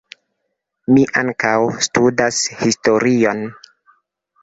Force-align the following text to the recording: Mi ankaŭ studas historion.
Mi 0.95 1.03
ankaŭ 1.21 1.53
studas 1.89 2.43
historion. 2.65 3.49